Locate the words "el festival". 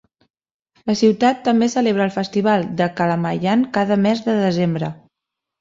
2.09-2.65